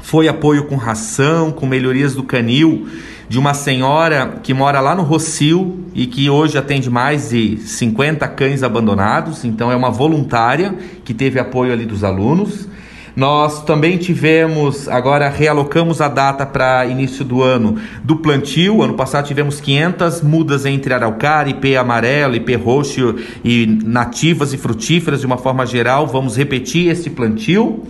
foi 0.02 0.30
apoio 0.30 0.64
com 0.64 0.78
ração, 0.78 1.52
com 1.52 1.66
melhorias 1.66 2.16
do 2.16 2.24
canil 2.24 2.88
de 3.28 3.38
uma 3.38 3.54
senhora 3.54 4.40
que 4.42 4.54
mora 4.54 4.80
lá 4.80 4.96
no 4.96 5.04
Rocio 5.04 5.84
e 5.94 6.08
que 6.08 6.30
hoje 6.30 6.58
atende 6.58 6.90
mais 6.90 7.32
de 7.32 7.58
50 7.58 8.26
cães 8.30 8.64
abandonados, 8.64 9.44
então 9.44 9.70
é 9.70 9.76
uma 9.76 9.92
voluntária 9.92 10.74
que 11.04 11.14
teve 11.14 11.38
apoio 11.38 11.74
ali 11.74 11.86
dos 11.86 12.06
alunos. 12.06 12.70
Nós 13.18 13.64
também 13.64 13.98
tivemos, 13.98 14.88
agora 14.88 15.28
realocamos 15.28 16.02
a 16.02 16.08
data 16.08 16.46
para 16.46 16.86
início 16.86 17.26
do 17.26 17.42
ano 17.42 17.76
do 18.04 18.18
plantio. 18.18 18.84
Ano 18.84 18.94
passado 18.94 19.26
tivemos 19.26 19.60
500 19.60 20.22
mudas 20.22 20.68
entre 20.68 20.94
araucária, 20.94 21.50
IP 21.50 21.76
amarelo, 21.76 22.36
IP 22.36 22.54
roxo 22.58 23.16
e 23.44 23.66
nativas 23.84 24.54
e 24.54 24.58
frutíferas 24.58 25.20
de 25.22 25.26
uma 25.26 25.40
forma 25.40 25.66
geral. 25.66 26.06
Vamos 26.06 26.38
repetir 26.38 26.92
esse 26.92 27.10
plantio. 27.10 27.86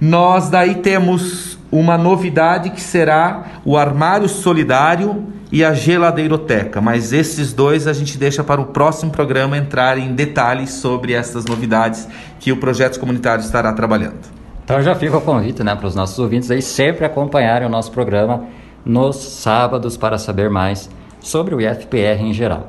Nós 0.00 0.50
daí 0.50 0.74
temos 0.74 1.56
uma 1.70 1.96
novidade 1.96 2.70
que 2.70 2.80
será 2.80 3.60
o 3.64 3.76
armário 3.78 4.28
solidário 4.28 5.24
e 5.52 5.62
a 5.62 5.72
geladeiroteca, 5.72 6.80
mas 6.80 7.12
esses 7.12 7.52
dois 7.52 7.86
a 7.86 7.92
gente 7.92 8.18
deixa 8.18 8.42
para 8.42 8.60
o 8.60 8.66
próximo 8.66 9.12
programa 9.12 9.56
entrar 9.56 9.98
em 9.98 10.12
detalhes 10.16 10.70
sobre 10.70 11.12
essas 11.12 11.44
novidades 11.44 12.08
que 12.40 12.50
o 12.50 12.56
projeto 12.56 12.98
comunitário 12.98 13.44
estará 13.44 13.72
trabalhando. 13.72 14.43
Então 14.64 14.80
já 14.82 14.94
fica 14.94 15.18
o 15.18 15.20
convite 15.20 15.62
né, 15.62 15.74
para 15.74 15.86
os 15.86 15.94
nossos 15.94 16.18
ouvintes 16.18 16.50
aí 16.50 16.62
sempre 16.62 17.04
acompanharem 17.04 17.68
o 17.68 17.70
nosso 17.70 17.92
programa 17.92 18.44
nos 18.84 19.16
sábados 19.16 19.96
para 19.96 20.16
saber 20.16 20.48
mais 20.48 20.88
sobre 21.20 21.54
o 21.54 21.60
IFPR 21.60 22.20
em 22.20 22.32
geral. 22.32 22.68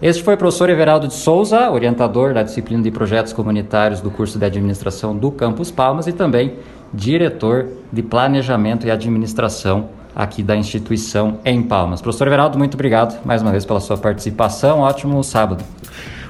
Este 0.00 0.22
foi 0.22 0.34
o 0.34 0.36
professor 0.36 0.68
Everaldo 0.68 1.06
de 1.06 1.14
Souza, 1.14 1.70
orientador 1.70 2.34
da 2.34 2.42
disciplina 2.42 2.82
de 2.82 2.90
projetos 2.90 3.32
comunitários 3.32 4.00
do 4.00 4.10
curso 4.10 4.38
de 4.38 4.44
administração 4.44 5.16
do 5.16 5.30
Campus 5.30 5.70
Palmas 5.70 6.06
e 6.06 6.12
também 6.12 6.54
diretor 6.92 7.68
de 7.92 8.02
planejamento 8.02 8.86
e 8.86 8.90
administração 8.90 9.88
aqui 10.14 10.42
da 10.42 10.56
instituição 10.56 11.38
em 11.44 11.62
Palmas. 11.62 12.00
Professor 12.00 12.26
Everaldo, 12.26 12.58
muito 12.58 12.74
obrigado 12.74 13.24
mais 13.24 13.42
uma 13.42 13.50
vez 13.50 13.64
pela 13.64 13.80
sua 13.80 13.96
participação. 13.96 14.80
Ótimo 14.80 15.22
sábado. 15.22 15.64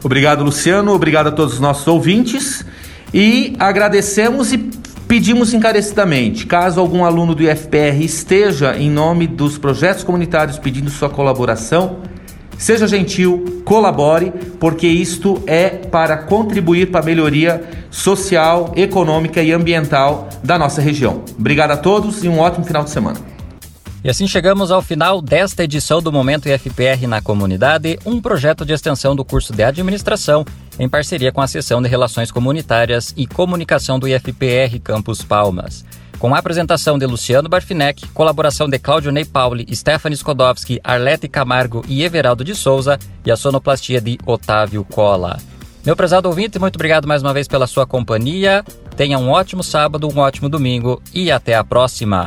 Obrigado, 0.05 0.45
Luciano. 0.45 0.93
Obrigado 0.93 1.29
a 1.29 1.33
todos 1.33 1.55
os 1.55 1.61
nossos 1.61 1.87
ouvintes. 1.87 2.65
E 3.13 3.55
agradecemos 3.59 4.53
e 4.53 4.59
pedimos 5.07 5.55
encarecidamente, 5.55 6.47
caso 6.47 6.81
algum 6.81 7.05
aluno 7.05 7.35
do 7.35 7.43
IFPR 7.43 8.03
esteja 8.03 8.77
em 8.77 8.91
nome 8.91 9.27
dos 9.27 9.59
projetos 9.59 10.05
comunitários 10.05 10.59
pedindo 10.59 10.91
sua 10.91 11.09
colaboração, 11.09 12.03
Seja 12.59 12.87
gentil, 12.87 13.63
colabore, 13.65 14.33
porque 14.61 14.87
isto 14.87 15.43
é 15.47 15.69
para 15.69 16.17
contribuir 16.17 16.91
para 16.91 17.01
a 17.01 17.05
melhoria 17.05 17.63
social, 17.91 18.73
econômica 18.77 19.43
e 19.43 19.53
ambiental 19.53 20.29
da 20.43 20.59
nossa 20.59 20.81
região. 20.81 21.23
Obrigado 21.39 21.73
a 21.73 21.77
todos 21.77 22.23
e 22.23 22.29
um 22.29 22.39
ótimo 22.39 22.65
final 22.65 22.85
de 22.85 22.91
semana. 22.91 23.19
E 24.03 24.11
assim 24.11 24.27
chegamos 24.27 24.71
ao 24.71 24.83
final 24.83 25.23
desta 25.23 25.65
edição 25.65 26.01
do 26.01 26.13
Momento 26.13 26.49
IFPR 26.49 27.07
na 27.09 27.23
Comunidade, 27.23 27.99
um 28.05 28.21
projeto 28.21 28.65
de 28.65 28.73
extensão 28.73 29.17
do 29.17 29.25
curso 29.25 29.53
de 29.53 29.63
administração 29.63 30.45
em 30.79 30.89
parceria 30.89 31.33
com 31.33 31.41
a 31.41 31.47
Seção 31.47 31.81
de 31.81 31.89
Relações 31.89 32.31
Comunitárias 32.31 33.13
e 33.17 33.27
Comunicação 33.27 33.99
do 33.99 34.09
IFPR 34.09 34.79
Campus 34.83 35.23
Palmas 35.23 35.85
com 36.25 36.35
a 36.35 36.39
apresentação 36.39 36.99
de 36.99 37.05
Luciano 37.05 37.51
Barfinec, 37.51 38.09
colaboração 38.09 38.67
de 38.67 38.79
Cláudio 38.79 39.13
Ney 39.13 39.27
Pauli, 39.27 39.67
Stephanie 39.75 40.17
Skodowski, 40.17 40.81
Arlete 40.83 41.29
Camargo 41.29 41.85
e 41.87 42.03
Everaldo 42.03 42.43
de 42.43 42.55
Souza 42.55 42.99
e 43.27 43.31
a 43.31 43.37
sonoplastia 43.37 44.01
de 44.01 44.19
Otávio 44.25 44.85
Cola. 44.85 45.39
Meu 45.85 45.95
prezado 45.95 46.27
ouvinte, 46.27 46.59
muito 46.59 46.77
obrigado 46.77 47.07
mais 47.07 47.23
uma 47.23 47.35
vez 47.35 47.47
pela 47.47 47.67
sua 47.67 47.87
companhia. 47.87 48.65
Tenha 48.97 49.19
um 49.19 49.29
ótimo 49.29 49.63
sábado, 49.63 50.09
um 50.09 50.19
ótimo 50.19 50.49
domingo 50.49 51.03
e 51.13 51.31
até 51.31 51.55
a 51.55 51.63
próxima. 51.63 52.27